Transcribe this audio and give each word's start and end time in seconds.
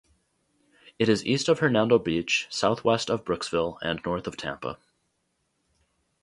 It 0.97 1.09
is 1.09 1.23
east 1.27 1.47
of 1.47 1.59
Hernando 1.59 1.99
Beach, 1.99 2.47
southwest 2.49 3.11
of 3.11 3.23
Brooksville, 3.23 3.77
and 3.83 4.01
north 4.03 4.25
of 4.25 4.35
Tampa. 4.35 4.79